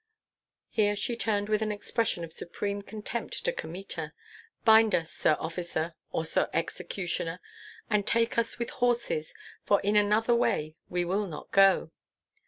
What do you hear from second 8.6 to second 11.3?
horses, for in another way we will